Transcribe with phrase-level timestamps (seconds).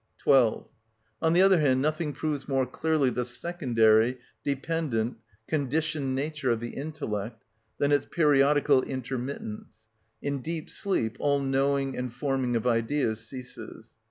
[0.17, 0.67] 12.
[1.21, 6.71] On the other hand, nothing proves more clearly the secondary, dependent, conditioned nature of the
[6.71, 7.43] intellect
[7.77, 9.85] than its periodical intermittance.
[10.19, 13.91] In deep sleep all knowing and forming of ideas ceases.